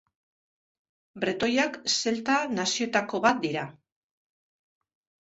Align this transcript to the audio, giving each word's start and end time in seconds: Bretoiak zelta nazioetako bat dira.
Bretoiak 1.25 1.77
zelta 1.97 2.39
nazioetako 2.57 3.23
bat 3.31 3.47
dira. 3.49 3.71